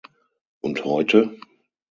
Und 0.61 0.83
heute? 0.83 1.37